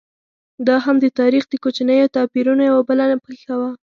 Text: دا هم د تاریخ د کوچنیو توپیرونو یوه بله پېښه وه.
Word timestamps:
دا 0.67 0.75
هم 0.85 0.95
د 1.03 1.05
تاریخ 1.19 1.43
د 1.49 1.53
کوچنیو 1.63 2.11
توپیرونو 2.15 2.61
یوه 2.69 2.81
بله 2.87 3.03
پېښه 3.25 3.53
وه. 3.59 3.69